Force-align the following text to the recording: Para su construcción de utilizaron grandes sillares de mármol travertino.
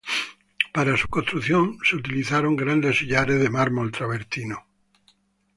Para 0.73 0.97
su 0.97 1.07
construcción 1.09 1.77
de 1.91 1.95
utilizaron 1.95 2.55
grandes 2.55 2.97
sillares 2.97 3.39
de 3.39 3.51
mármol 3.51 3.91
travertino. 3.91 4.65